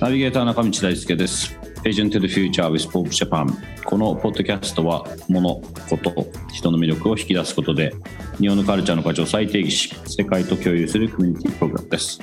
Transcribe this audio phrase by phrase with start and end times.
[0.00, 1.58] ナビゲーター中道大輔です。
[1.84, 3.46] Agent to the Future with Pope Japan
[3.84, 7.94] このポッドキャストは物、こと、人の魅力を引き出すことで
[8.38, 12.20] 日本のカルチャーの価値を再定義し世界と共有するコミュニティプログラムです。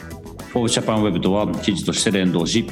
[0.54, 2.68] Pope Japan Web とは記事として連動し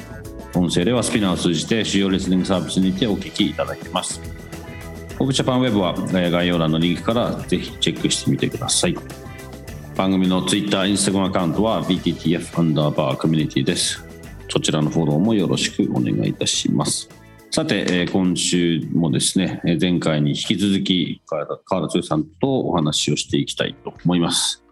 [0.53, 4.21] 音声ではスピナーを通じて主要レスリングサービスにてお聞きいただけます。
[5.17, 5.95] ポップジャパンウェブは
[6.29, 8.95] 概要欄のリンクからぜひチェックしてみてください。
[9.95, 14.03] 番組の Twitter、Instagram アカウントは BTTF アンダーバーコミュニティです。
[14.49, 17.09] そちらのフォローもよろしくお願いいたします。
[17.51, 24.63] さて、え今週もですね、前回に引き続き、川田剛さんとお話をしていきたいと思います。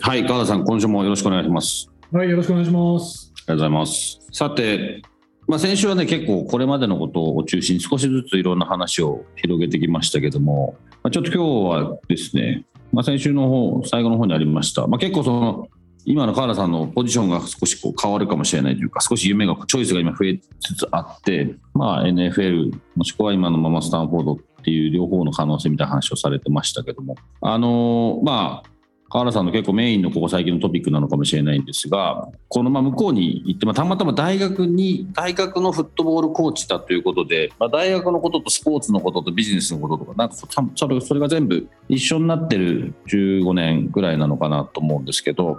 [0.00, 1.90] はい、川田さん、今週もよろしくお願いします。
[2.12, 3.32] はい、よろしくお願いします。
[3.34, 4.20] ありがとうございます。
[4.32, 5.02] さて、
[5.48, 15.68] まあ、先週はね、結構これまでのことを中心に少しずついろんな話を広げてきましたけども、まあ、ちょっと今日はですね、まあ、先週の方、最後の方にありました、まあ、結構その、
[16.04, 28.70] 今の河原さんのポジションが少しこう変わるかもしれないというか、少し夢が、チョイスが今増えつつあって、まあ、NFL、もしくは今のままスタンフォードっていう両方の可能性みたいな話をされてましたけども、あのまあ、
[29.10, 40.36] 河原さんの結構メインのここ最近のトピックなのかもしれないんですが、このま向こうに行って、まあ、たまたま大学に、大学のフットボールコーチだということで、まあ、大学のこととスポーツのこととビジネスのこととか、なんか
[40.76, 45.58] それそれが全部一緒になってる15年ぐらいなのかなと思うんですけど、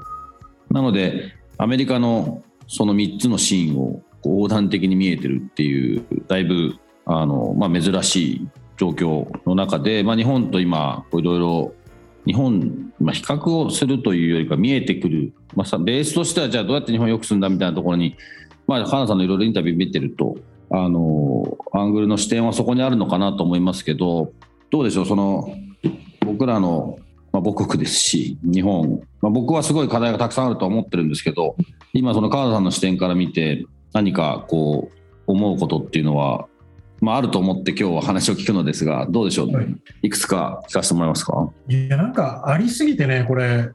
[0.70, 8.48] なのでアメリカのその3つのシーンを横断的に見えてるっていうだいぶあの、まあ、珍しい
[8.78, 11.74] 状況の中で、まあ、日本と今いろいろ
[12.26, 18.16] 日本、まあ、比較をするというよりか見えてくる、まあ、さベースとしてはじゃあどうやって日本をよくするんだみたいなところに、
[18.68, 20.38] まあ、花さんのいろいろインタビュー見てると
[20.70, 24.32] あのアングルの視点はそこにあるのかなと思いますけど
[24.70, 25.54] どうでしょうその
[26.26, 26.98] 僕らの
[27.34, 31.56] まあ、母国ですし日本、まあ、僕はすごい課題がたくさんあると思ってるんですけど
[31.94, 36.48] 今その川田さんの視点から見て何かこう思うことっていうのは、
[37.02, 41.50] まあ、あると思って今日は話を聞くのですがどうでしょう、はい、いくつか聞かせてもらえますか？
[41.68, 43.72] いやなんかありすぎてねこれ。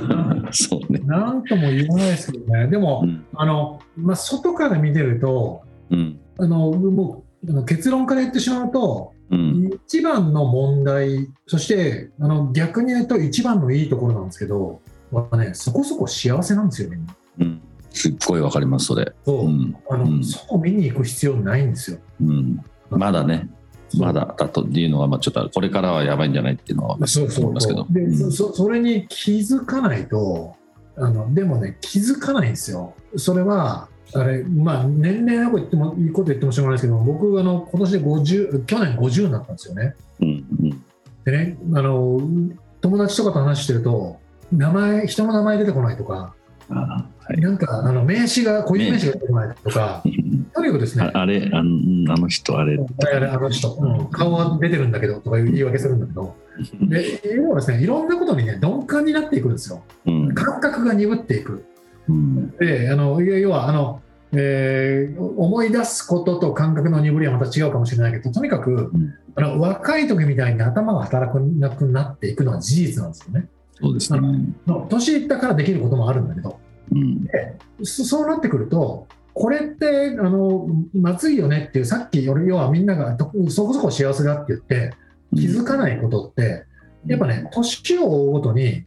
[0.52, 1.00] そうね。
[1.04, 2.68] なんとも言えないですけどね。
[2.68, 17.16] でも、うん、あのまあ、外から見てると、うん、あのもう結論から言ってしまうとうん、一番の問題、そしてあの逆に言うと一番のいいところなんですけど、はね、そこそこ幸せなんですよ、みんな。
[17.40, 17.60] うん、
[17.96, 19.12] すっごいわかります、それ。
[19.24, 21.98] そう、うん、あの、うん、そう見に行く必要ないんですよ。
[22.20, 23.48] うん、まだね。
[23.96, 27.86] まだだというのは、まあ、ちょっとこれからはやばいんじゃないっていうのはそうそうますけど。
[27.88, 30.56] で、うん、そそれに気づかないと
[30.96, 32.94] あのでもね気づかないんですよ。
[33.16, 39.94] それはあれ、まあ、年齢なこと言ってもいいこと言ってもしょうがないですけど、僕、あの今年で50、去年50になったんですよね。
[40.20, 40.32] うんう
[40.66, 40.84] ん、
[41.24, 42.20] でねあの、
[42.80, 44.18] 友達とかと話してると、
[44.52, 46.35] 名前、人の名前出てこないとか、はい、
[46.68, 56.34] なんかあの名刺が、固有名刺が出てこないとか、とにかくですね、あれあの、あの人、あれ、あれあの人、うん、顔は出てるんだけどとか言い訳するんだけど、
[56.82, 61.64] で要はですね、いろんなことにね、鈍感になっていくんですよ、うん、感覚が鈍っていく。
[62.08, 64.00] うん、であの要はあの、
[64.32, 73.48] えー、思い出すことと感覚の鈍りはまた違うかもしれないけどとにかく、うん、あの若い時みたいに頭が働かなくなっていくのは事実なんですよね。
[73.80, 74.20] そうですね。
[74.88, 76.58] 年いったからできることもあるんだけど、
[76.92, 83.16] うん、でそうなってくるとこれってあのまずいよねっていうさっき要はみんなが
[83.50, 84.94] そこそこ幸せだって言って
[85.34, 86.64] 気づかないことって、
[87.06, 88.86] やっぱね年を追うごとに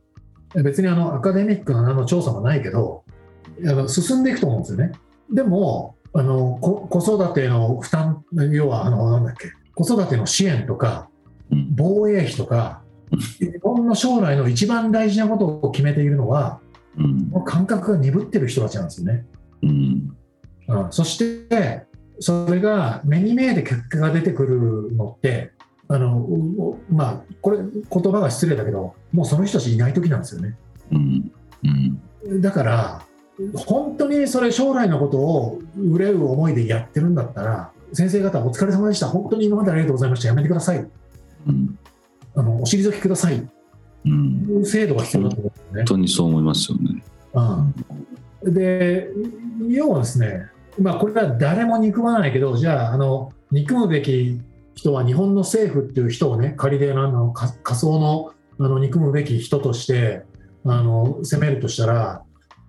[0.56, 3.04] 別にあのアカデミックの調査もないけど
[3.64, 4.92] あの進んでいくと思うんですよね。
[5.32, 11.10] でもあの子育ての負担要はあのなんだっけ子育ての支援とか
[11.76, 16.60] 防衛費とか日本の将来の一番大事なことを決めているのは、
[16.98, 19.26] うん、感覚が鈍ってる人たちなんですよね。
[19.64, 20.18] うん、
[20.68, 21.18] うん、そし
[21.50, 21.86] て
[22.20, 25.52] それが目に見えて結果が出てくるのって
[25.88, 26.28] あの
[26.92, 30.58] まあこれ言葉が失礼だけどもうその人たちいない時なんですよね。
[30.92, 31.32] うん。
[32.26, 33.02] うん、だから
[33.56, 39.08] 本当にそれ将来のことを憂う思いでやってるんだったら先生方お疲れ様でした。
[39.08, 40.28] 本当に今までありがとうございました。
[40.28, 40.86] やめてください、
[41.48, 41.79] うん、
[42.40, 43.42] あのお退きくださいい
[44.10, 45.66] う制度が必要だと思うんですね。
[45.74, 47.04] 本当にそう思いますよね。
[48.44, 49.10] うん、で
[49.68, 50.46] 要はですね、
[50.80, 54.40] まあ、これは誰も憎まないけどじゃああの憎むべき
[54.74, 60.24] 人は日本の政府っていう人をね仮であの仮想のあの憎むべき人として
[60.66, 62.24] あの攻めるとしたら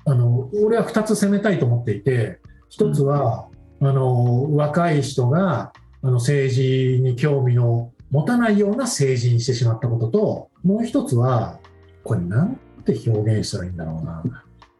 [0.04, 2.40] あの俺は2つ攻めたいと思っていて
[2.76, 3.48] 1つは、
[3.80, 11.58] あの若い人があの政治に興味を持たないような政治にしてしまったことともう1つは
[12.02, 14.22] これなんて表現したらいいんだろうな。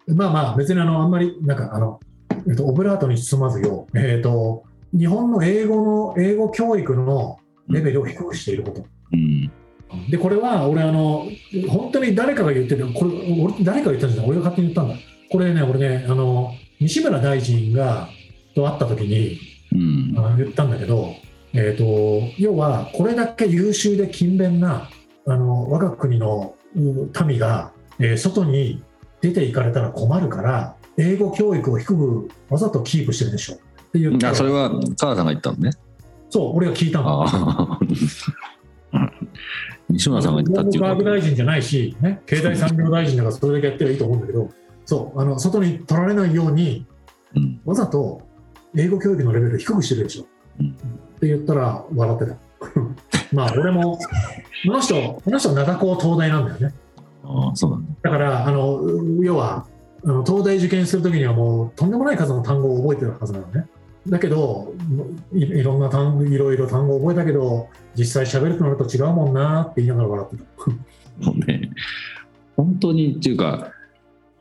[0.09, 2.01] まあまあ別にあのあんまりなんかあの、
[2.49, 7.39] えっと、オブラートに包まずよ、えっと、日本の英語の英語教育の
[7.69, 8.85] レベルを低くしていること。
[9.13, 9.51] うん。
[10.09, 11.27] でこれは俺あの
[11.69, 13.11] 本当に誰かが言っててこれ
[13.43, 14.31] 俺誰かが言ったんじゃない？
[14.31, 15.01] 俺が勝手に言ったんだ。
[15.31, 18.09] これね俺ねあの西村大臣が
[18.55, 19.39] と会った時に、
[19.73, 20.19] うん。
[20.19, 21.15] あの言ったんだけど、
[21.53, 24.89] えー、と要はこれだけ優秀で勤勉な
[25.27, 28.83] あの我が国のうん民が、えー外に
[29.21, 33.59] 出ていかれたら困るから英語教育を低くわざとキープしてるでしょっ
[33.93, 35.71] て言ってあそれは川田さんが言ったのね。
[36.31, 37.27] そう俺が聞いたの。
[39.91, 41.21] 西村さんが言ったっていう文部科学か。
[41.21, 44.49] 大臣じゃないし、ね、経済産業大臣だからそれだけやってりゃいいと思うんだけど、
[44.85, 46.87] そうあの外に取られないように、
[47.35, 48.23] うんわざと
[48.77, 50.27] 英語教育のレベルを低くしてるでしょ。
[50.61, 50.77] うん
[51.21, 52.37] って言ったら笑ってた。
[53.33, 54.03] まあ俺も、こ
[54.65, 56.75] の人、この人、灘高東大なんだよね。
[57.23, 57.93] ああそうなんだ。
[58.03, 58.81] だから、あの
[59.23, 59.67] 要は
[60.05, 63.67] あの東大受験するときにはもうとんでもない数の単語を覚えてるはずなのね。
[64.09, 64.73] だけど
[65.35, 70.45] い、いろんな単語、いろいろ単語を覚えたけど、実際喋るとなると違うもんなって言いながら笑って
[71.21, 71.27] た。
[71.31, 71.71] もうね、
[72.57, 73.73] 本当にっていうか、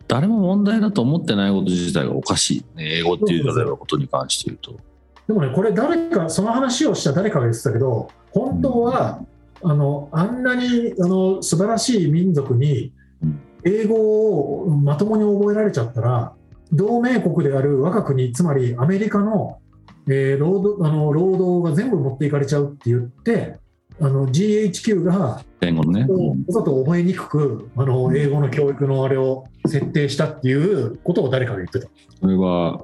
[0.07, 4.88] 誰も問題だと思ってないこと自体がおかしい、ね、英語っていう例えばことに関して言うと。
[5.29, 9.21] でもね、これ誰か、その話をした誰かが言ってたけど、本当は、
[9.61, 16.33] あのあんなにあの素晴らしい民族にうん英語をまともに覚えられちゃったら、
[16.71, 19.59] 同盟国である我が国、つまりアメリカの,、
[20.07, 23.59] えー労働あの労働が全部持っていかれちゃうって言って、
[24.01, 26.07] あの GHQ が英語のね。
[26.09, 31.87] うんわざと覚えにくくあの英語の教育のあれを設定したっていうことを誰かが言ってた。
[32.19, 32.81] それは、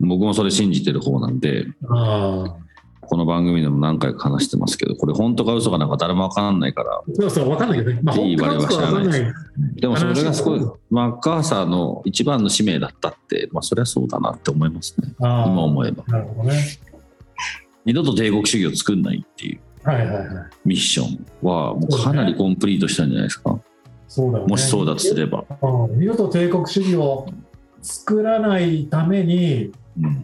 [0.00, 2.56] 僕もそれ信じてる方なんで、あ
[3.08, 8.00] この番組でも何回か話してますけど、これ本当か嘘かなんか誰もわからないから、そうそう、わかんないけどね。
[8.02, 9.34] まあ、いい本当かどうかわかんない。
[9.76, 10.60] でもそれがすごい、
[10.90, 15.14] マッカーサーの一番の使命だったって、まあそりゃそうだなって思いますね。
[15.18, 16.04] 今思えば。
[16.06, 16.62] なるほどね。
[17.86, 19.60] 二度と帝国主義を作んないっていう。
[20.66, 23.58] ミッションは、もうかなりコンプリートしたんじゃないですか。
[24.06, 24.50] そうだよね。
[24.50, 25.44] もしそうだとすれば。
[25.62, 27.26] うん二度と帝国主義を
[27.80, 29.72] 作らないために、うん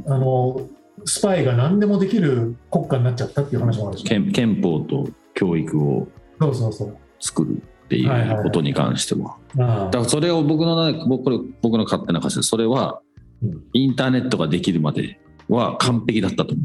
[0.07, 0.61] あの、
[1.05, 4.05] スパイが何でもできる国家になっちゃったっていう話もあるし。
[4.05, 6.09] 憲憲法と教育を
[6.41, 6.97] そうそうそう。
[7.21, 9.37] 作るっていうことに関しては。
[9.59, 13.01] あだからそれを僕の中僕これ僕の勝手な仮説それは
[13.43, 16.63] うんインターネットができるまでは完璧だったと思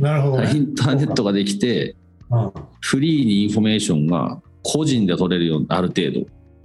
[0.00, 0.46] あなるほどう。
[0.46, 0.60] イね。
[0.60, 1.96] ンターネットができて
[2.30, 6.02] うんフリーにインフォメーションが個人で取れるようにある程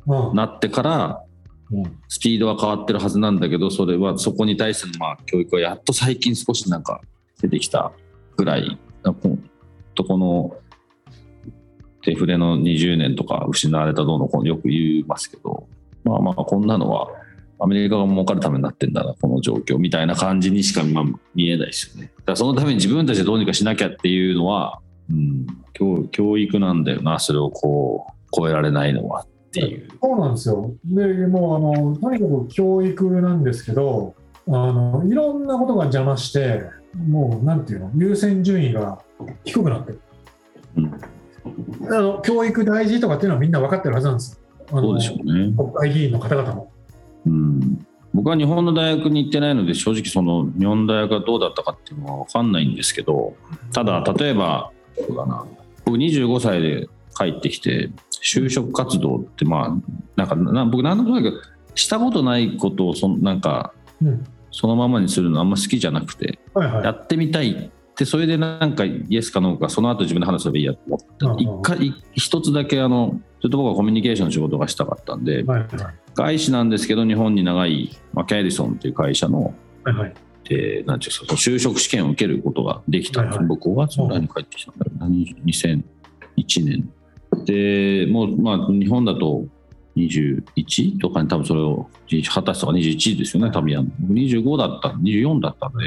[0.05, 1.26] 度うんなってからうん
[2.07, 7.01] スピードは変わってるはずなんだけどそれはそこに対してのまあ教育はやっと最近少しなんか
[7.41, 7.91] 出てきた
[8.37, 8.79] ぐらい
[9.93, 10.55] とこの
[12.01, 15.67] 手筆の20年とか失われたどうのこうのよく言いますけど
[16.03, 17.09] まあまあこんなのは
[17.59, 20.83] アメリカが儲かるためになってんだなこの状況みたいな感じにしか
[21.33, 22.11] 見えないですよね。
[22.19, 29.25] だからそのために自分たちでどうにかしなきゃっていうのは、うん、教教育なんだよなそれをこう超えられないのは。
[29.47, 29.87] っていう。
[30.01, 30.73] そうなんですよ。
[30.85, 34.15] で、もうあの、とにかく教育なんですけど、
[34.47, 36.63] あのいろんなことが邪魔して、
[36.95, 38.99] もうなんていうの、優先順位が
[39.43, 40.01] 低くなってる。
[40.77, 40.91] うん
[41.89, 44.41] あの教育大事とかっていうのはみんな分かってるはずなんです。
[44.69, 45.53] あのそうでしょうね。
[45.55, 46.71] 国会議員の方々も。
[47.25, 53.35] うん、僕は日本の大学に行ってないので正直その日本の大学がどうだったかっていうのは分かんないんですけど
[53.73, 55.45] ただ例えばそうだな
[55.83, 57.89] 僕25歳で帰ってきて
[58.23, 61.41] 就職活動ってまあなんかな僕何となく
[61.75, 64.23] したことないことをそんなんかうん。
[64.49, 66.83] そのままにするのあんま好きじゃなくてはいはい。
[66.83, 75.67] やってみたいってそれでなんかイエスかノーかその後自分で話せばいいやと思って一回一つだけあのちょっと僕はコミュニケーションの仕事がしたかったんではいはい。
[76.15, 80.13] 外資なんですけど日本に長い、まあ、キャリソンという会社の、はいはい。
[80.49, 85.83] えーなんていうんですか就職試験を受けることができたんです、はいはい僕5月ぐらいに帰ってきたんだよな2001
[86.65, 86.89] 年
[87.47, 89.45] でもうまあ日本だと
[89.95, 93.71] 21とかに多分それを20歳とか21ですよね多分。
[93.71, 95.85] やんの僕25だった24だったんで。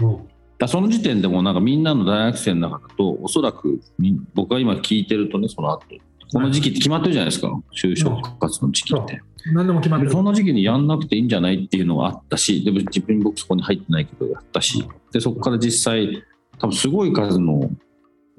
[0.00, 0.28] うん。
[0.58, 5.84] だその時点でもなんかみんなの大学生の中だとおそらくみ僕が今聞いてるとねその後
[6.32, 9.20] この時期って決まってるじゃないですか、就職活動の時期って。
[9.52, 10.12] 何でも決まってる。
[10.12, 16.22] その時期にやんなくていいんじゃないっていうのがあったし、でも自分僕そこに入ってないけどやったし、でそこから実際、
[16.58, 17.68] 多分すごい数の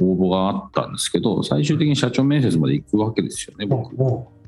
[0.03, 3.95] 応募があったんですけど、最終的に社長面接まで行くわけですよね、僕。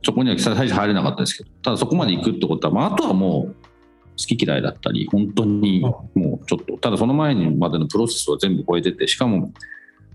[0.04, 3.56] そこには最初入れなかったですけど、ただそこまで行くってことは、まあ、あとはもう
[4.12, 5.82] 好き嫌いだったり、本当に
[6.14, 9.54] もうちょっと、ただその前にまでのプロセスは全部超えてて、しかも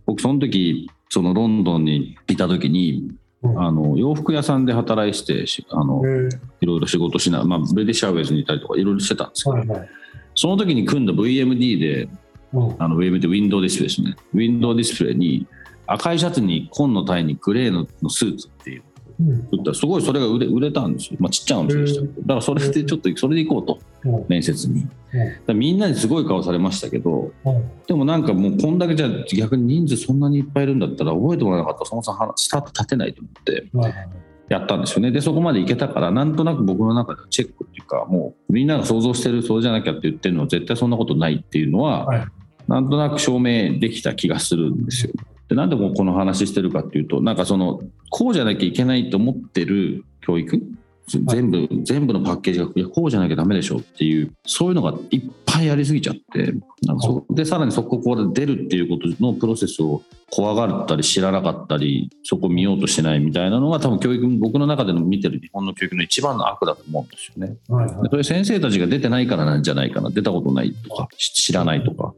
[0.06, 3.10] 僕その時、そのロンドンにいた時に、
[3.56, 6.02] あの洋服屋さんで働いてあの
[6.60, 9.80] いろいろ仕事しな、まあ、ブレディッシャーウェイズにいたりとかいろいろしてたんですけど、
[10.34, 12.08] その時に組んだ VMD で、
[12.78, 14.16] あの VMD ウィンドウディスプレイですね。
[14.34, 15.46] ウィンドウディスプレイに
[15.86, 18.82] 赤いシャツに紺のタイにグレーのスーツっていう。
[19.50, 22.02] 売ったらすごいそれが売れ売れたんですよ、まあ、ちっちゃなお店でした。
[22.02, 23.80] けどだからそれでちょっとそれで行こうと。
[24.28, 24.86] 面接に。
[25.54, 27.32] みんなにすごい顔されましたけど
[27.86, 33.70] でもなんかもうこんだけじゃ逆に人数そんなにいっぱいいるんだったら覚えてもらわなかったらそもそもスタート立てないと思って
[34.48, 35.10] やったんですよね。
[35.10, 42.28] でそこまで行けたからなんとなく僕の中でチェックっていうかもうみんなが想像してるそうじゃなきゃって言ってるのは絶対そんなことないっていうのは、
[42.68, 45.12] なんとなく証明できた気がするんですよ。
[45.48, 50.62] でなんでもこの話してるかっていうとなんかそのこうじゃなきゃいけないと思ってる教育
[51.08, 56.54] 全部、全部のパッケージがいやこうじゃなきゃダメでしょっていうそういうのがいっぱいやりすぎちゃって
[57.00, 67.56] そでさらにそここで出るっていうことのプロセスを怖がったり知らなかったりそこ見ようとしてないみたいなのが多分教育僕の中での見てる日本の教育の一番の悪だと思うんですよね。
[67.68, 72.14] はいはい、それ先生たちが出てないからなんじゃないかな出たことないとか知らないとか。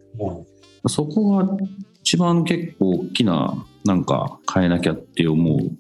[0.89, 1.57] そこが
[2.03, 5.71] 一番結構大きななんか変えなきゃって思う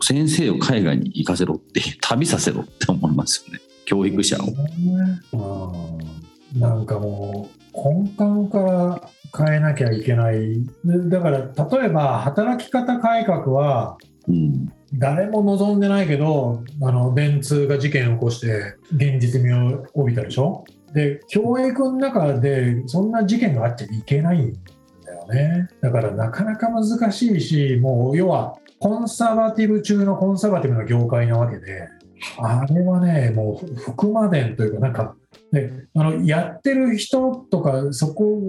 [0.00, 3.60] 先生を海外に行かせろって旅させろって思いますよね。
[3.84, 4.36] 教育者
[5.32, 5.98] を。
[6.58, 10.64] なんかもう根幹から変えなきゃいけない。
[10.84, 11.38] だから
[11.78, 13.98] 例えば働き方改革は、
[14.94, 20.64] 誰も望んでないけどあの電通が事件を起こして現実味を帯びたでしょ？
[20.92, 24.52] で教育の中でそんな事件があっちゃいけないん
[25.04, 25.68] だよね。
[25.80, 31.88] だからなかなか難しいしもう要はコンサバティブ中のコンサバティブな業界なわけで
[32.36, 35.16] あれはねもう福間伝というかなんか
[35.50, 38.42] であのやってる人とかそこ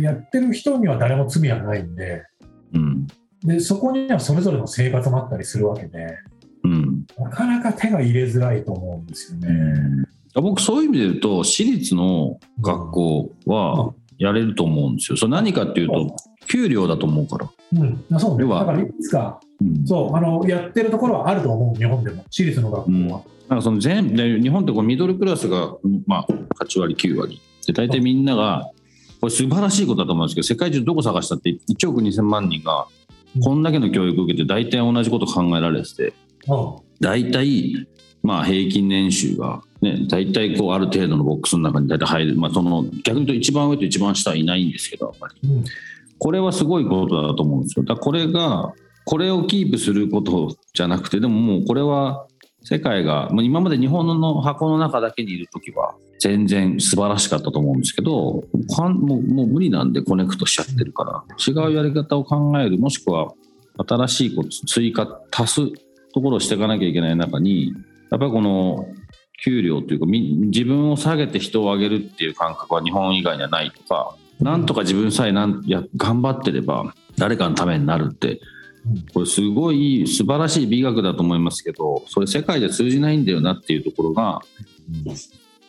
[0.00, 2.24] やってる人には誰も罪はないんで,、
[2.72, 3.06] うん、
[3.44, 6.16] でそこにはそれぞれの生活もあったりするわけで、
[6.64, 9.48] うん、なかなか手が入れづらいと思うんですよね。
[10.34, 10.42] うん。
[10.42, 13.92] 僕そういう意味で言うと私立の学校は
[14.22, 15.16] やれると思うんですよ。
[15.16, 16.16] それ何かっていうと
[16.48, 17.50] 給料だと思うから。
[17.80, 17.84] う
[18.16, 18.48] ん、そうね。
[18.48, 22.24] だからいつか、うん、そうあのやってるところはあると思う日本でも。
[22.30, 22.96] 私立の学校は。
[22.96, 23.20] うん、なん
[23.58, 25.74] かその全で日本ってこうミドルクラスが
[26.06, 26.26] まあ
[26.64, 27.40] 8割9割。
[27.66, 28.70] で大体みんなが
[29.20, 32.86] これ素晴らしいことだと思うんですけど世界中どこ探したって1億2000万人が
[33.42, 36.12] こんだけの教育を受けて大体同じこと考えられてて、
[37.00, 37.86] 大体
[38.22, 45.64] まあ平均年収がね、大体こうある程度のボックスの中に大体入る、まあ、その逆に言うと一番上と一番下はいないんですけど、あんまり、うん、
[46.18, 47.84] これはすごいことだと思うんですよ。
[47.84, 48.72] だこれが、
[49.04, 52.26] これをキープすることじゃなくて、でももうこれは
[52.62, 58.44] 世界が、まあ、今まで日本の箱の中だけにいるときは全然素晴らしかったと思うんですけど、も
[58.78, 63.32] うもう無理なんでコネクトしちゃってるから、違うやり方を考える、もしくは
[63.84, 65.60] 新しいこと、追加、足す
[66.14, 67.74] ところをしていかなきゃいけない中に、
[68.12, 68.86] やっぱりこの
[69.42, 78.40] 給料というか自分を下げて人を上げるっていう感覚は日本以外にはないとかなんとか自分さえなんや頑張ってれば誰かのためになるって
[79.14, 84.40] これすごい素晴らしい美学だと思いますけどそれ世界で通じないんだよなっていうところが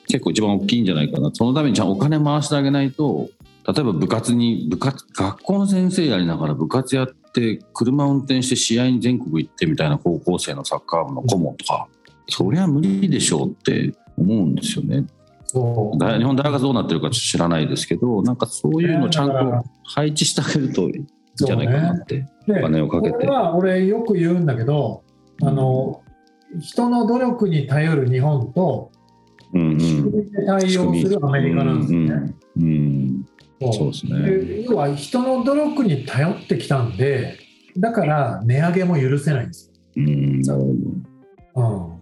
[0.08, 1.32] 結構一番大きいんじゃないかな。
[1.34, 3.30] そのためにちゃんお金回してあげないと
[3.66, 11.88] 例えば部活に部活学校の先生やりながら部活やって車運転して試合に全国行ってみたいな高校生のサッカー部の顧問とか
[12.36, 15.06] そりゃ無理でしょうって思うんですよね。
[15.46, 15.98] そう。
[16.00, 23.14] 日本大学どうなってるか知らないですけどなんかそういうのちゃんと配置してあげるといいんじゃないかなって、ね、お金をかけて。
[23.14, 25.04] これは俺よく言うんだけど
[25.44, 26.02] あの、
[26.60, 28.92] 人の努力に頼る日本と、
[29.54, 32.34] うんうん、仕組みで対応するアメリカなんですね。
[32.58, 33.26] うん、
[33.72, 33.92] そう。
[33.92, 34.64] ですね。
[34.64, 37.38] 要は人の努力に頼ってきたんで
[37.78, 39.72] だから値上げも許せないんです。
[39.96, 41.93] うんなるほど、うん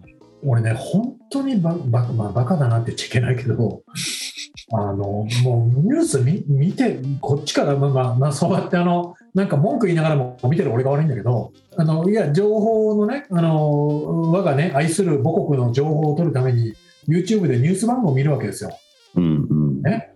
[0.44, 3.82] 俺ね、本当にババ,、まあ、バカだなって言っちゃいけないけど、
[4.72, 16.74] あのもうニュース見見て、こっちから、まあまあ、まあ、そうやってあの、なんか文句言いながらも見てる俺が悪いんだけど、あのいや、情報のね、あの我がね、愛する母国の情報を取るために、
[17.08, 18.70] YouTube でニュース番組を見るわけですよ。
[19.16, 20.12] うんうん、ね、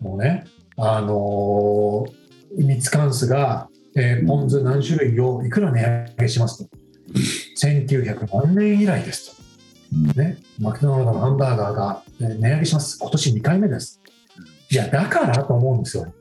[0.00, 0.44] もうね、
[0.76, 2.06] あの
[2.56, 6.70] ミツカンスが、えー、ポン酢何種類をいくら値上げしますと。
[7.60, 9.42] 1900何年以来ですと、
[9.90, 12.98] ね、マクドナルドのハンバーガーが値上げします。
[12.98, 14.00] 今年2回目です。
[14.70, 16.12] いやだからと思うんですよ。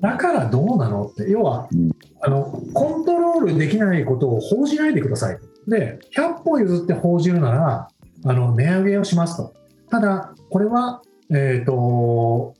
[0.00, 1.30] だからどうなのって。
[1.30, 1.90] 要は、うん。
[2.22, 5.38] あのコントロールできないことを報じないでください。
[5.68, 7.88] で100歩譲って報じるなら
[8.24, 9.54] あの値上げをしますと。
[9.90, 12.54] ただこれは、えー、と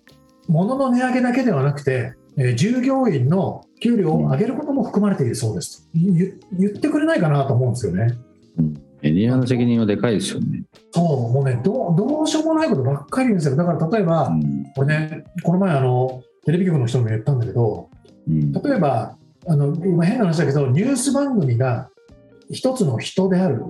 [0.48, 5.88] 物の値上げだけではなくて、えー従業員の給料を上げることも含まれているそうですと。
[5.94, 8.16] 言言ってくれないかなと思うんですよね
[9.02, 10.64] メディアの責任はでかいですよね。
[10.92, 13.56] そうもうねどうどうしようもないことばっかり言うんですよ。
[13.56, 14.64] だから例えば、うん。
[14.74, 17.88] これねこの前あのテレビ局の人にも言ったんだけど
[18.28, 18.52] うん。
[18.52, 19.16] 例えば
[19.46, 21.88] あの今変な話だけどニュース番組が
[22.50, 23.62] 一つの人である。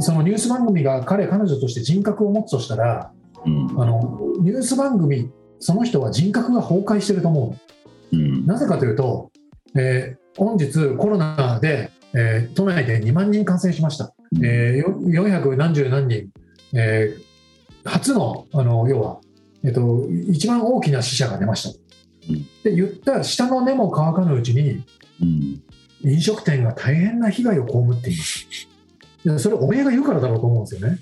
[0.00, 3.12] そのニュース番組が彼彼女として人格を持つとしたら
[3.46, 3.80] うん。
[3.80, 7.56] あのニュース番組その人は人格が崩壊してると思
[8.12, 8.16] う。
[8.16, 8.42] ん。
[8.44, 9.30] うなぜかというと、
[9.76, 16.28] えー本日コロナで、えー都内で2万人感染しました、えーよ400何十何人、
[16.74, 17.30] えー
[17.82, 19.20] 初のあの要は、
[19.64, 21.70] えっと一番大きな死者が出ました、
[22.28, 24.84] うんで言った下の根も乾かぬうちに
[25.22, 25.62] うん
[26.02, 28.46] 飲食店が大変な被害を被っています。
[29.38, 30.98] それ、おめえが言うからだろうと思うんですよね。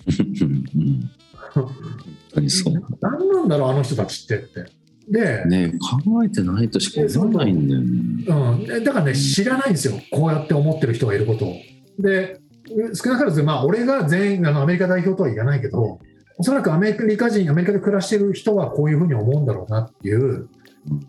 [3.00, 4.66] 何なんだろう、あの人たちってって。
[5.08, 5.73] で、ね
[6.04, 7.87] 考えてないとしか思わないんだよね。
[8.76, 11.54] うん、だからね、知らないんですよ、こうやって思ってる人がいることを。
[12.00, 12.40] で、
[12.94, 15.98] 少なからず、まあ、俺が全員あのアメリカ代表とは言わないけど、
[16.37, 20.48] おそらくアメリカ人、アメリカで暮らしてる人はこういうふうに思うんだろうなっていう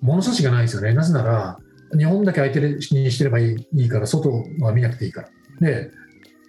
[0.01, 0.93] 物差しがないですよね。
[0.93, 1.59] なぜなら、
[1.97, 5.29] 日本だけ相手にしてればいいから、外は見なくていいから。
[5.59, 5.91] で、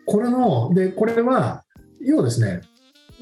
[0.07, 1.64] これの、で、これは、
[2.00, 2.62] 要はですね、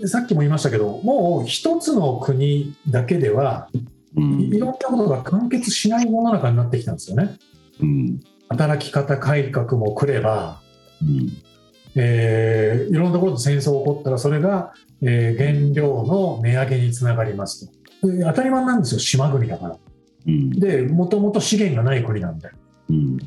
[0.07, 3.69] さっきも言いましたけど、もう一つの国だけでは、
[4.17, 7.37] うんいろんなことが完結しない世の中になってきたんですよね。
[7.81, 10.61] うん働き方改革も来れば、
[11.03, 11.48] うん
[11.95, 18.09] えーいろんなところで戦争が起こったら、それが、えー原料の値上げにつながりますと。
[18.09, 19.79] で当たり前なんですよ、島国だから。
[20.27, 22.51] うんで、もともと資源がない国なんで。
[22.91, 23.19] うん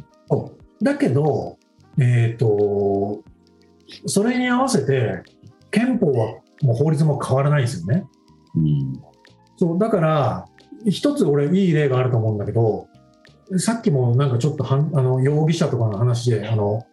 [0.81, 1.57] だけど、
[1.99, 3.21] えー、と
[4.05, 5.21] それに合わせて
[5.69, 8.05] 憲法はもう法律も変わらないんですよね。
[8.55, 9.01] うん
[9.57, 10.45] そうだから
[10.89, 12.87] 一つ俺いい例があると思うんだけど
[13.57, 16.87] さっきもなんかちょっとはんあの容疑者とかの話であの、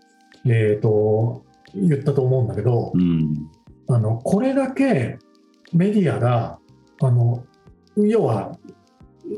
[0.45, 3.51] えー、と言ったと思うんだけどうん
[3.89, 5.19] あのこれだけ
[5.73, 6.59] メディアが
[7.01, 7.45] あの
[7.97, 8.53] 要は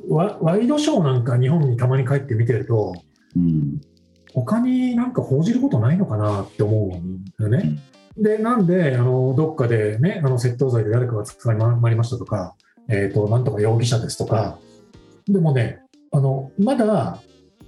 [0.09, 2.95] ワワイドショーなんか日本にたまに帰って見てると
[3.37, 3.81] うん
[4.33, 7.79] 他になんか報じることないのかなって思うんだよね。
[8.17, 12.55] で、なんで、あのどっかでね、あの窃盗罪で誰かが捕まりましたとか、
[12.89, 14.59] えー、となんとか容疑者ですとか、
[15.27, 15.81] でもね、
[16.13, 17.19] あのまだ、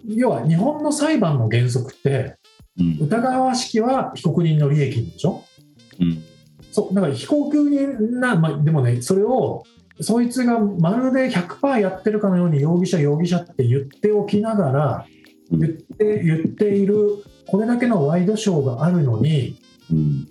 [0.06, 2.36] 要は日本の裁判の原則って、
[2.78, 5.44] うん疑わしきは被告人の利益でしょ？
[6.00, 6.22] うん
[6.70, 9.62] そうだから被告人な、まあ、でもね、それを、
[10.00, 15.06] そいつがまるで100%やってるかのように容疑者、容疑者って言っておきながら、
[15.50, 19.58] うん言って言っている、これだけのワイドショーがあるのに、
[19.90, 20.28] うん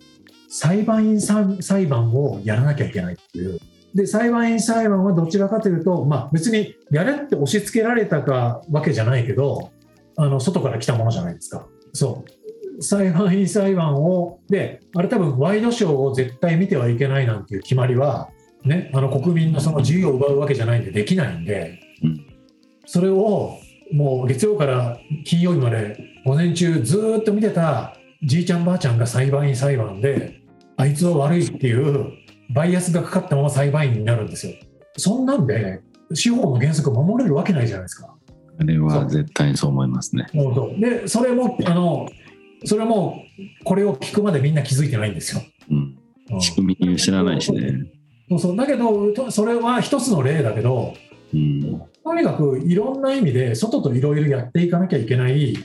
[0.49, 3.59] 裁判員さん裁判をやらなきゃいけないっていう。
[3.93, 9.71] で裁判員裁判はどちらかというと、まあ、別にやれって押し付けられたかわけじゃないけど
[10.17, 11.67] あの外から来たものじゃないですか。
[11.93, 12.25] そ
[12.79, 18.29] う裁判員裁判をであれ多分ワイドショーを絶対見てはいけないなんていう決まりは、
[18.63, 21.79] ね、あの国民のその自由を奪うわけじゃないんでできないんで、
[22.85, 23.57] それを
[23.91, 30.41] もう月曜から金曜日まで午前中ずっと見てたじいちゃんばあちゃんが裁判員裁判で
[30.77, 32.13] あいつは悪いっていう
[32.53, 34.53] バイアスがかかったまま裁判員になるんですよ。
[34.97, 35.81] そんなんで
[36.13, 38.15] 司法の原則守れるわけないじゃないですか。
[38.61, 40.27] あれは絶対にそう思いますね。
[40.79, 42.07] でそれもあの
[42.63, 43.23] それも
[43.63, 45.41] これを聞くまでみんな気づいてないんですよ。
[45.71, 45.97] うん。
[46.29, 46.41] うん。
[46.41, 47.91] 仕組み知らないしね。
[48.29, 48.55] そうそう。
[48.55, 50.93] だけどとそれは一つの例だけど
[51.33, 51.81] うん。
[52.03, 55.57] とにかくいろんな意味で外といろいろやっていかなきゃいけない、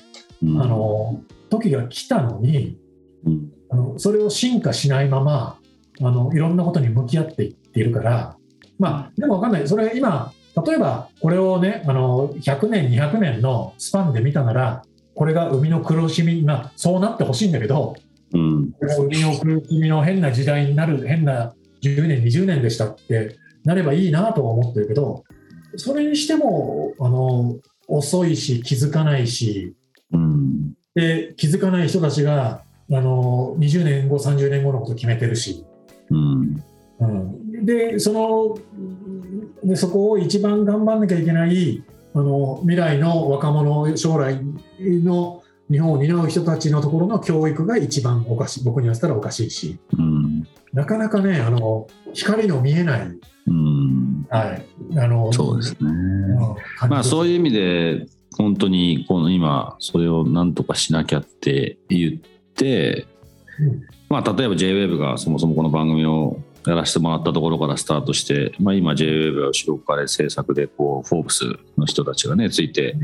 [0.43, 0.63] うん。
[0.63, 2.79] あの時が来たのに
[3.27, 3.53] うん。
[3.69, 5.59] あのそれを進化しないまま
[6.01, 8.37] あのいろんなことに向き合っていっているから
[8.79, 9.69] まあでも分かんない。
[9.69, 10.33] それ今
[10.65, 14.83] 例えばこれをねあの100年200年のスパンで見たなら
[15.15, 17.97] これが生みの苦しみがそうなってほしいんだけど
[18.33, 18.73] うん。
[18.81, 25.25] 生みの苦しみの変な時代になる変な10年20年でしたってなればいいなとは思ってるけど
[25.77, 27.57] それにしてもあの
[27.89, 29.75] 遅いし気づかないし
[30.13, 30.73] うん。
[30.95, 35.67] で気づかない人たちがあの20年後30年後のこと決めてるし、
[36.11, 36.63] うん。
[36.99, 38.59] うん、でその
[39.65, 41.83] でそこを一番頑張んなきゃいけない
[42.15, 44.39] あの未来の若者将来
[44.81, 53.01] の日本を担う人たちのところの教育が一番おかしい僕に言わせたらおかしいし、うん、なかなかねあの光の見えない、
[53.49, 54.65] うん、はい、
[54.99, 55.91] あのそうですね、
[56.89, 58.07] まあ、そういう意味で
[58.39, 63.07] 本当にこの今それをなんとかしなきゃって言って、
[63.59, 71.45] うん、まあ、例えば JWAVE がそもそもこの番組をやらせてもらったところからスタートして、まあ、今 JWAVE は後ろから制作でこうフォーブス
[71.79, 72.97] の人たちがねついて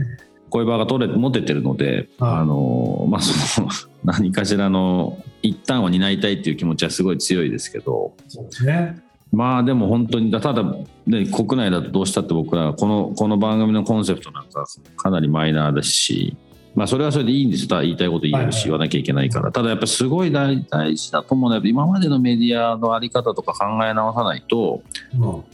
[0.50, 3.68] こういう場が取れ持ててるので、あのまあ、その
[4.04, 9.02] 何かしらの一旦は担いたいっていう気持ちはすごい強いですけどそうですね。
[9.32, 10.62] まあでも本当にただ、
[11.06, 16.36] ね、国内だとどうしたって僕らこのこの番組のコンセプトなんかかなりマイナーですし、
[16.74, 17.68] まあ、それはそれでいいんです。
[17.68, 20.56] ただ言いたいこと言えるし言わなきゃいけないから、ただやっぱりすごい大
[20.96, 24.82] 事だと思うのは今までのメディアの在り方とか考え直さないと、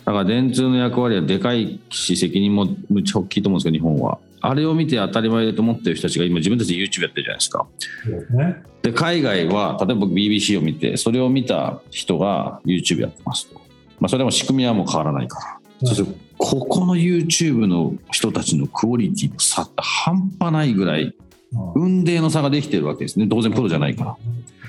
[0.05, 4.19] だから電通の役割はでかいし責任もむっちゃ大きいと思うんですけど日本は。
[4.41, 7.67] あれを見て当たり前だと思ってる人たちが今自分たちで YouTube やってるじゃないですか。
[8.83, 13.61] で海外は例えば BBC を見てそれを見た人が YouTube やってますと、
[13.99, 15.89] まあ、それも仕組みはもう変わらないから、うん、
[16.39, 21.15] ここの YouTube の人たちのクオリティの差って半端ないぐらい
[21.75, 23.27] 運命の差ができてるわけですね。
[23.29, 24.17] 当然プロじゃないか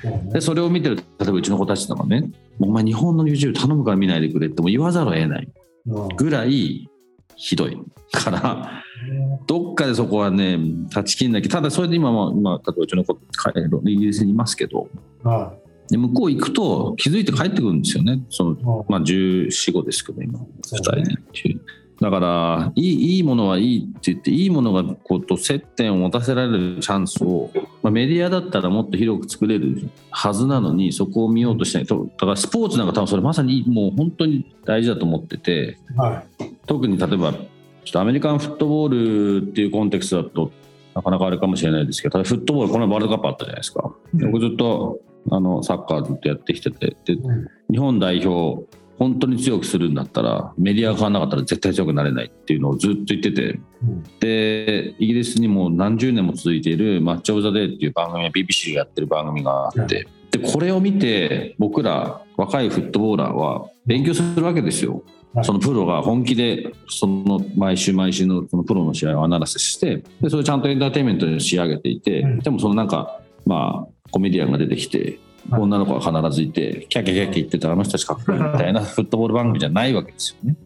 [0.02, 0.10] ら。
[0.32, 5.48] でそれを見てる例えばうちの子たちとかねお前日本の YouTube 頼むから見ないでくれっても言わざるを得ない
[6.16, 6.88] ぐらい
[7.36, 7.78] ひどい。
[8.12, 8.82] から
[9.46, 10.58] どっかでそこはね
[10.92, 13.18] 断ち切んなきゃただそれで今は、まあ、例えばうちの子
[13.88, 14.88] イギリスにいますけど、
[15.22, 18.22] はい、で向こう行くと気づいて帰ってくるんですよね。
[18.30, 20.38] その、まあ、1415ですけど今。
[20.38, 21.02] 2人で、
[22.00, 27.50] だからいいいいものはいいって言っていいものがこと接点を持たせられるチャンスを、
[27.82, 31.86] まあ、メディアだったらもっと広く作れるはずなのにそこを見ようとしない。
[31.86, 40.52] とだからスポーツなんか多分それまさにもう本当に大事だと思ってて、はい、特に例えばちょっとアメリカンフットボールっていうコンテクストだと
[40.94, 48.66] なかなかあれかもしれないですけどただフットボールこのワールドカップあったじゃないですか、うん、僕ずっとあのサッカーずっとやってきててで、うん、日本代表
[48.98, 65.02] 本当に強くするんだったらメディアが変わらなかったら絶対強くなれないっていうのをずっと言ってて、うん、でイギリスにも何十年も続いている「マッチ・オブ・ザ・デー」っていう番組は BBC がやってる番組があって、でこれを見て僕ら若いフットボーラーは勉強するわけですよ。
[65.42, 75.18] そのプロが本気でその毎週毎週のそのプロの試合をアナラシスしてでそれをちゃんとエンターテインメントに仕上げていて、でもそのなんかまあコメディアンが出てきて
[75.50, 80.56] 女の子が必ずいてキャキャキャキャ言ってたらあの人たちかっこいいみたいなフットボール番組じゃないわけですよね。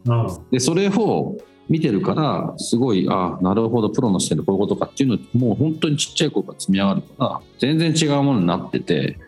[0.50, 1.36] でそれを
[1.68, 9.18] 見てるからすごいあなるほどプロの視点でこういうことかっていうのもう本当にちっちゃい頃から積み上がるから全然違うものになってて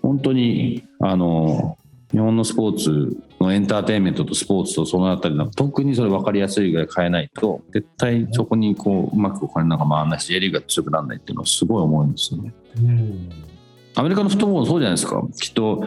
[0.00, 1.76] 本当にあの
[2.10, 12.52] 日本のスポーツのエンターテインメントとスポーツとそのあたりの特にそれ分かりやすいぐらい変えないと絶対そこにこううまくお金なんか回らないし J リーグが強くならないっていうのはすごい思うんですよね。
[12.78, 13.48] うん
[13.94, 15.82] アメリカのフットボールそうじゃないですかきっと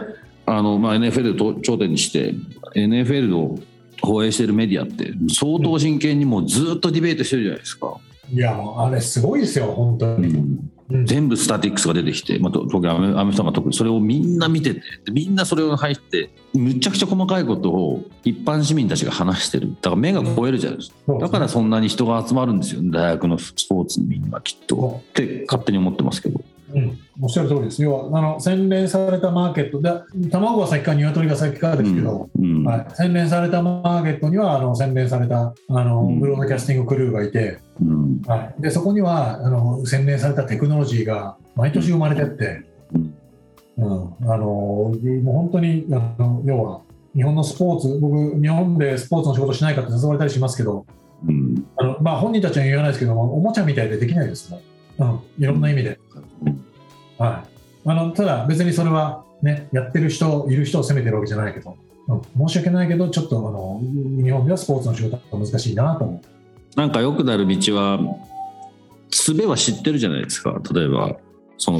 [0.46, 2.36] あの、まあ、NFL を頂点にして
[2.76, 3.58] NFL を
[4.02, 7.98] 放映してるメディアって相当真剣にもうずっとディベートしてるじゃないですか。
[8.30, 10.72] いやあれすごいですよ本当に、うん、
[11.06, 19.76] 全部スタティックスが出てきて、まあ、特にアメアメフトが特にそれをみんな見ててみんなそれを入ってむちゃくちゃ細かいことを一般市民たちが話してる。
[19.82, 22.82] だから目が超えるじゃないですか、うん、だからそんなに人が集まるんですよ。
[22.84, 25.02] 大学のスポーツにみんなきっと。
[25.12, 26.41] って勝手に思ってますけど。
[27.22, 27.82] うん、おっしゃる通りです。
[27.84, 29.82] 要はあの洗練されたマーケット。
[29.82, 37.60] で、卵が先か鶏が先かですけど、うんうん、はい、洗練されたマーケットにはあの洗練されたあの、ブロードキャスティングクルーがいて、
[38.28, 43.16] はい、でそこにはあの洗練されたテクノロジーが毎年生まれてって、うん、
[43.88, 46.82] あのもう本当にあの要は
[47.16, 50.86] 日本のスポーツ、僕、日本でスポーツの仕事しないかって誘われたりしますけど、
[51.78, 54.62] あのまあ、本人たちは言わないですけども、おもちゃみたいでできないですもん。
[55.12, 56.00] うん、いろんな意味で。
[57.22, 57.44] は
[57.86, 63.80] い、あのただ、別にそれは、ね、やってる人、いる人を責めてるわけじゃないけど、うん、申し訳ないけど、ちょっとあの
[64.24, 66.22] 日本ではスポーツの仕事は難しいなと思
[66.76, 66.80] う。
[66.80, 68.00] なんか良くなる道は、
[69.12, 71.16] 術は知ってるじゃないですか、例えば、
[71.60, 71.80] その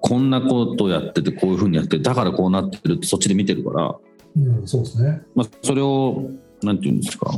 [0.00, 3.94] こんなことやってて、こういうふうにやって、だからこうなってるって、そっちで見てるから、
[4.36, 5.22] うん、そうですね。
[5.36, 6.30] まあ、それを、
[6.64, 7.30] なんていうんですか、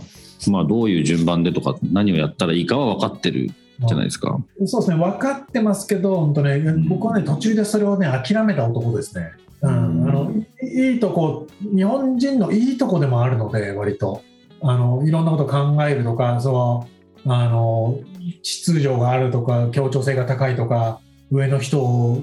[0.51, 4.39] まあ、どういう順番でとか、何をやったらいいかは分かってるじゃないですか。
[4.67, 9.33] そうですね、分かってますけど、本当ね、僕はね、途中でそれをね、諦めた男ですね。
[9.63, 10.33] うん、あの
[10.63, 14.23] いいとこ、日本人のいいとこでもあるので、割と。
[14.67, 16.87] あのいろんなこと考えるとか、そ
[17.27, 17.99] うあの
[18.43, 22.23] 秩序があるとか、協調性が高いとか、上の人を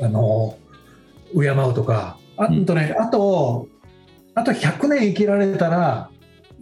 [0.00, 0.56] あの
[1.34, 3.66] 敬うとか、あとね、うん、あと、
[4.34, 6.10] あと100年生きられたら、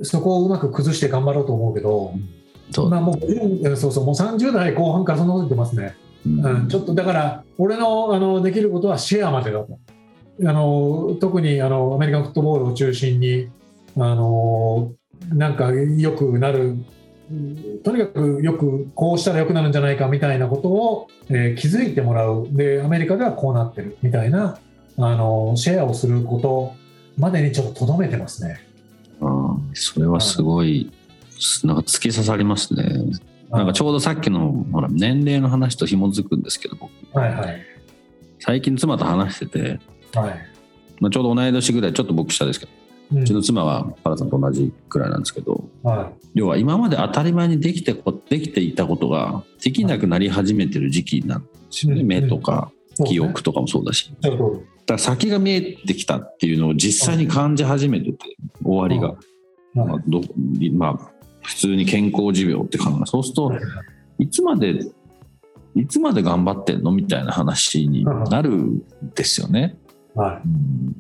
[0.03, 2.44] そこをうまく崩して頑張ろうと思うけど、うん
[2.75, 5.97] そうまあ、もうそうそうもう30代後半からそんなこと言ってますね。
[6.27, 9.79] うん、ちょっとだから俺のあのできることはシェアまでだと。
[10.41, 13.49] あの特にあのアメリカンフットボールを中心に
[13.97, 14.93] あの
[15.33, 16.77] なんか良くなる
[17.85, 22.49] とにかくよくこうしたら良くなるんじゃないかみたいなことを、えー、気づいてもらう。
[22.51, 23.97] でアメリカではこうなってる。
[24.03, 24.59] みたいな
[24.99, 26.75] あのシェアをすること
[27.17, 28.61] までにちょっととどめてますね。
[29.21, 30.93] あそれはすごい、
[31.65, 32.85] なんか突き刺さりますね。
[33.51, 37.63] なんかちょうどさっきのほら年齢の話と紐づくんですけど僕、はいはい、
[38.41, 39.81] 最近妻と話してて、
[40.19, 40.55] はい。
[41.01, 42.73] まあ、ちょうど同い年ぐらいちょっと僕下ですけど、
[43.13, 47.95] うん、うちの妻はパラさんと同じくらいなんですけど、はい、要は今まで当たり前にできて
[48.29, 52.71] できていたことができなくなり始めてる時期なんですよね、目とか
[53.07, 54.15] 記憶とかもそうだし。
[54.21, 54.37] だか
[54.89, 59.17] ら先が見えてきたっていうのを実際に感じ始めてて終わりが、
[59.75, 60.21] まあど
[60.73, 61.11] まあ、
[61.45, 63.53] 普通に健康寿命って考えそうすると
[64.19, 64.81] いつまで
[65.75, 68.83] いつまで頑張ってんのみたいな話になるん
[69.15, 69.77] ですよね。
[70.15, 70.97] はい、うん。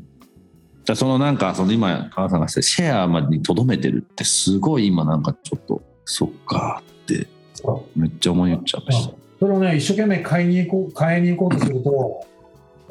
[0.84, 7.26] じゃそのなんかその今川さんがしてシェアまでにとどめてるってすごい今なんかちょっとそっかって
[7.96, 9.14] めっちゃ思いっちゃいました。
[9.38, 12.26] それをね一生懸命買いに行こう買いに行こうとすると、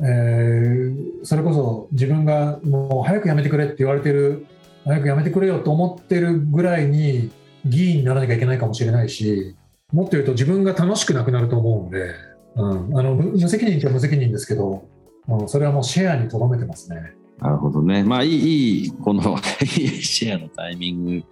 [0.01, 4.45] えー、それこそ自分がもう早くやめてくれって言われてる
[4.85, 7.29] 早くやめてくれよと思ってるぐらいに
[7.65, 9.55] 議員にならなきゃいけないかもしれないし
[9.91, 12.15] もっと言うと自分が楽しくなくなると思うんで、
[12.55, 14.87] うん、あの無責任っちゃ無責任ですけど、
[15.27, 17.13] うん、それはもうシェアにとどめてますね。
[17.39, 18.03] なるほどね。
[18.03, 21.23] まあいい、いい、この シェアのタイミング、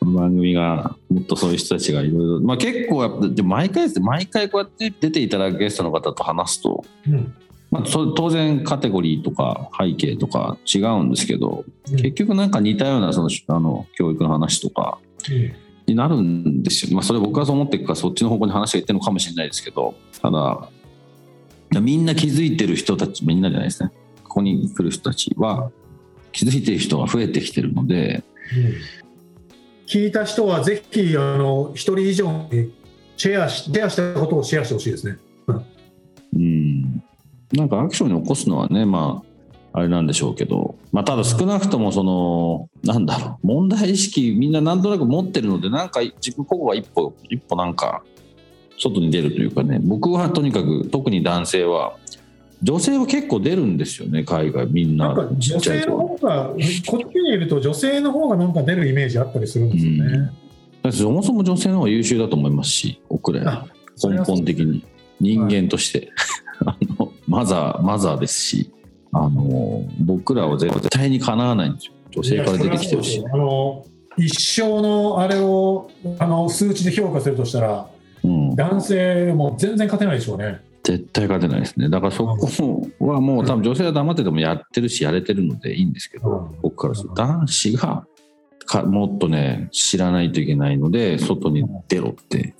[0.00, 7.32] この番組がもっとそういう人たちがいろいろ、まあ結構やっぱ、で毎回ですね、毎回こうやって出ていただくゲストの方と話すと、うん、
[7.70, 14.98] まあ、当然カテゴリーとか背景とか違うんですけど、うん、結局なんか似たようなそのあの教育の話とか
[15.86, 16.94] になるんですよ。
[16.94, 20.68] まあそれ僕はそう思っていくかそっちの方向に話がいってるのかもしれないですけど、ただ、
[21.80, 23.90] みんな気づいてる人たちみんなじゃないですね
[24.22, 25.70] ここに来る人たちは
[26.32, 28.24] 気づいてる人が増えてきてるので、
[28.56, 28.74] うん、
[29.86, 32.74] 聞いた人はぜひあの1人以上に
[33.16, 35.18] シェアしシェアしたことをシェアしてほしいですね。
[36.34, 37.02] うん、
[37.52, 39.33] なんかアクションに起こすのはねまあ
[39.76, 48.04] あれなんでしょうけど、まあ、ただ少なくともそのなんだろう問題意識みんななんとなく持ってるのでなんか自分個々が一歩一歩なんか
[48.78, 49.80] 外に出るというかね。
[49.82, 51.96] 僕はとにかく特に男性は
[52.62, 55.08] 女性は結構出るんですよね、海外、みんな。
[55.08, 60.30] なんか女性の方が、こっちにいると、女性の方がなんか出るイメージあったりするんですよね。
[60.84, 64.82] うん、そもそも女性の方が優秀だと思いますし、遅れ、根本的に、
[65.20, 66.10] 人間として、
[66.64, 68.70] はい、 あのマザー、マザーですし、
[69.14, 73.24] あの僕らは絶対にかなわないんですよ、女性から出てきてるし。
[73.32, 77.88] あの一生のあれをあの数値で評価するとしたら、
[78.22, 80.60] うん、男性も全然勝てないでしょうね。
[80.84, 81.88] 絶対勝てないですね。
[81.88, 88.06] だからそこはもう多分女性は黙っててもやってるしやれてるのでいいんですけど、僕からすると男子が
[88.66, 92.54] かもっとね知らないといけないので外に出ろって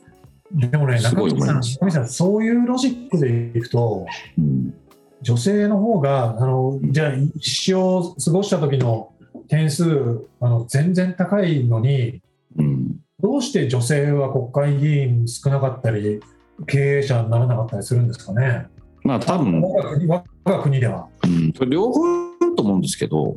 [0.53, 1.79] でもねすごい思います。
[1.91, 4.07] さんそういうロジックでいくと、
[4.39, 4.75] うん、
[5.23, 9.13] 女性の方があのじゃあ一生過ごした時の
[9.49, 12.23] 点数あの全然高いのに、
[12.57, 16.21] うん、どうして女性は国会議員少なかったり
[16.67, 18.67] 経営者にならなかったりするんですかね？
[19.03, 19.61] まあ多分。
[19.61, 23.37] 我が国では、うん、両方あると思うんですけど、う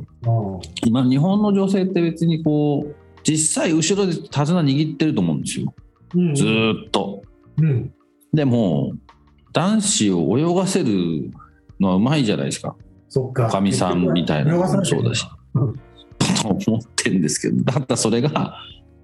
[0.86, 5.74] 今日本の女性って別にこう実際後ろで手綱握ってると思うんですよ、
[6.14, 7.22] うん、ずっと、
[7.58, 7.92] うん、
[8.32, 8.92] でも
[9.52, 11.30] 男子を泳がせる
[11.80, 12.76] のはうまいじゃないですか。
[13.32, 13.60] か。
[13.60, 14.52] みさんみたいな。
[14.52, 17.64] のもそうだし、 と思ってるんですけど。
[17.64, 18.58] だったらそれが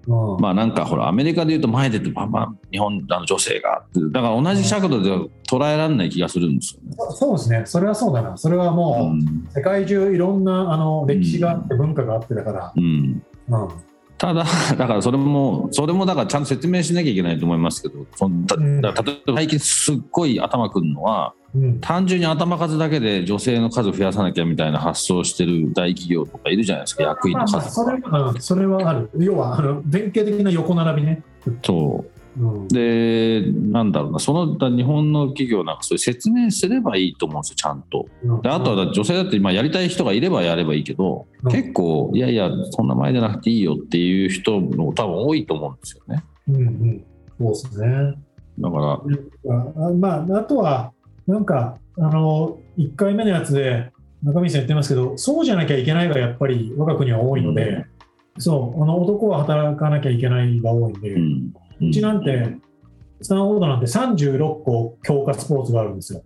[0.07, 7.63] うん、まあなんかほらアメリカでいうと前出てまあ日本あの女性がだから同じ尺度では捉えられない気がするんですよね、うん、そうですね。
[7.65, 8.37] それはそうだな。
[8.37, 13.67] それはもう、世界中いろんなあの歴史があって文化があってだから、うん、うん
[14.17, 14.45] ただ、
[14.77, 21.33] だからそれも、それもだからちゃんと説明しなきゃいけないと思いますけど、そのだ例えば最近すっごい頭くるのは、
[21.81, 31.21] 単純に頭数だけで女性の数増やさなきゃみたいな発想してる大企業とかいるじゃないですか、役員の数それはそれはある、要はあの典型的な横並びね。
[31.63, 38.07] そううん、で、なんだろうな、その日本の企業なんかそういう説明すればいいと思うんですよ、ちゃんと。
[38.41, 46.23] であとは女性だって今やりたい人がいればやればいいけど、うん、結構、いやいや、そんな前じゃなくていいよっていう人も多分多いと思うんですよね。
[46.49, 48.15] うんうん、そうですね。
[48.59, 49.87] だから。
[49.87, 50.91] あまあ、あとは、
[51.27, 53.91] なんか、あの、1回目のやつで、
[54.23, 57.85] 中身さん言ってますけど、そうじゃなきゃいけないがやっぱり我が国は多いので、
[58.35, 62.57] うん、そう、あの男は働かなきゃいけないが多いんで、うん、うちなんて、
[63.21, 66.23] スタンフォードなんて36個強化スポーツがあるんですよ。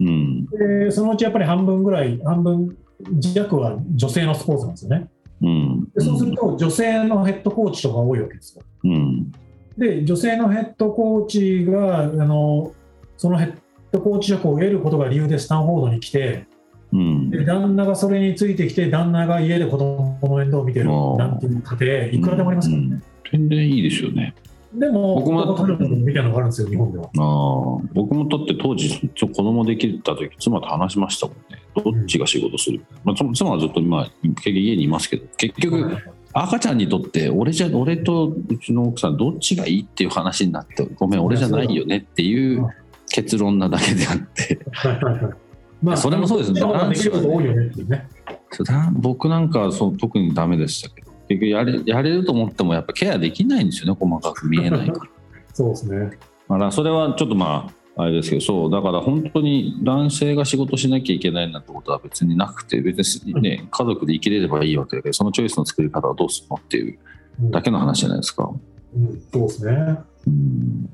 [0.00, 2.76] うん、でそのうちやっぱり半分ぐらい、半分
[3.18, 5.08] 弱は女性のスポーツなんですよね。
[5.40, 8.62] うん、でそうすると、女性のヘッドコーチとか多いわけですよ。
[8.84, 9.32] うん、
[9.76, 12.72] で、女性のヘッドコーチが、あの
[13.16, 13.54] そのヘッ
[13.90, 16.46] ドコーチ職を得ることが理由でスタンフォードに来て、
[16.92, 23.02] うん、で旦那がそれについてきて、旦那が家で子供の面倒を見てるなんていう家庭、いくらでもありますからね。
[23.32, 24.34] 全然いいですよね。
[24.72, 25.56] でも、僕も
[25.96, 27.06] みたいなのがあるんですよ、日本では。
[27.06, 27.08] あ
[27.94, 31.62] 僕もだって当時、ちょ子供できた時妻と話しましたもんね。
[31.74, 35.96] どっちが仕事する、うん、まあ、妻はずっと今、結局家にいますけど、結局、
[36.32, 42.68] 赤ちゃんにとって俺じゃ俺とうちの奥さんどっちがいいっていう話になってごめん俺じゃないよねっていう
[43.10, 44.58] 結論なだけであって。
[45.82, 48.08] まあそれもそうですね男子はね
[48.94, 55.00] 僕なんかはそう特にダメでしたけど結局やれやれると思ってもやっぱケアできないんですよね細かく見えないから。
[55.52, 56.18] そうですね。
[56.48, 66.98] まあそれはちょっとまああれですけどそうだから本当に男性が仕事しなきゃいけないなんてことは別になくて別にね家族で生きれればいいわけだけどそのチョイスの作り方はどうするのっていう
[67.50, 68.50] だけの話じゃないですか。
[68.94, 70.88] うん、そうですね、うん、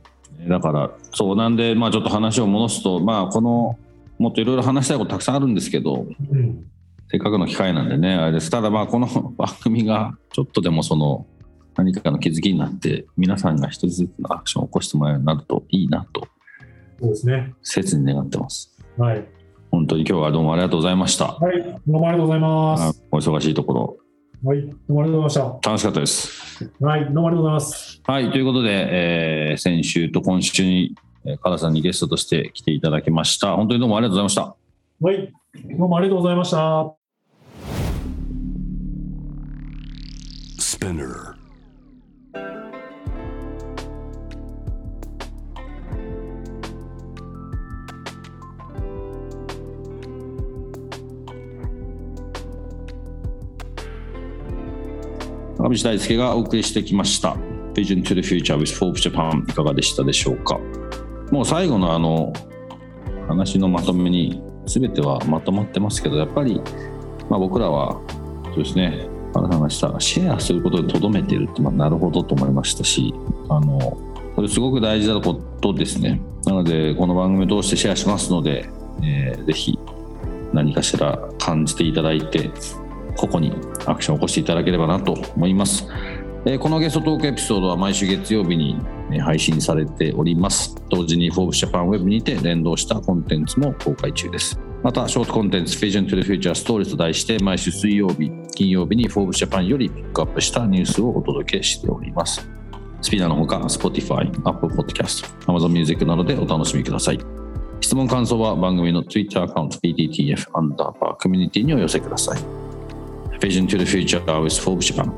[0.48, 3.78] だからそうなんでまあちょっと話を戻すとまあこの
[4.18, 6.66] もっといろいろ話したいことたくさんあるんですけど、うん、
[7.14, 9.06] せっかくの機会なんでねあれですただまあこの
[9.38, 11.26] 番組がちょっとでもその
[11.76, 16.26] 何かの気づきになって皆さんが一つずつのアクションを起こしてもらえるようになるといいなと
[17.00, 17.54] そうですね。
[17.62, 18.76] 切に願ってます。
[18.96, 19.24] はい。
[19.70, 21.26] 本当に今日はどうもありがとうございました。
[21.26, 23.04] はい、どうもありがとうございます。
[23.10, 23.96] お忙しいところ。
[24.44, 25.70] はい、どうもありがとうございました。
[25.70, 26.72] 楽しかったです。
[26.80, 28.00] はい、どうもありがとうございます。
[28.04, 33.56] はい、ということで、えー、先週と今週に、えー、カさんにゲストとして来ていただきました。
[33.56, 34.56] 本当にどうもありがとうございました。
[35.00, 35.32] はい、
[35.76, 37.03] どうもありがとうございました。
[40.84, 41.34] Spinner
[55.56, 57.34] 上地大輔がお送りしてきました。
[57.72, 60.58] Vision to the Future with Forbes Japan いかがでしたでしょうか？
[61.32, 62.30] もう最後のあの
[63.26, 66.60] 話のまとめに全てはまとまってますけどやっぱり、
[67.30, 67.98] まあ、僕らは
[68.54, 73.14] そうですね原さんがしたシェアすることでとどめているって、まあ、なるほどと思いましたし
[73.48, 73.78] あの
[74.36, 78.68] これすごく大事なことですねなのでこの番組を通してシェアしますので、
[79.02, 79.78] えー、ぜひ
[80.52, 82.50] 何かしら感じていただいて
[83.16, 83.52] ここに
[83.86, 85.86] アクションを起こしていただければなと思います。
[86.46, 88.76] えこのゲストトークエピソードは毎週月曜日に
[89.20, 90.74] 配信されております。
[90.90, 94.60] 同時に Forbes Japan Web にて連動したコンテンツも公開中です。
[94.82, 102.48] また、ショートコンテンツ Vision to the Future Stories と題して毎週水曜日、金曜日に Forbes Japan よりピックアップしたニュースをお届けしております。
[103.02, 107.18] スピナーのほか、Spotify、Apple Podcast、Amazon Music などでお楽しみください。
[107.80, 112.64] 質問感想は番組の Twitter アカウント PTTF アンダーバーコミュニティにお寄せください。
[113.40, 115.12] Vision to the Future with Forbes Japan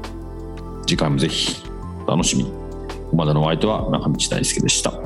[0.86, 1.62] 次回もぜひ
[2.06, 2.50] お楽しみこ
[3.10, 5.05] こまでのお相手は中道大輔でした